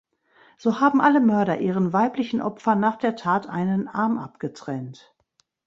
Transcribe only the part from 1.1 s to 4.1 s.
Mörder ihren weiblichen Opfern nach der Tat einen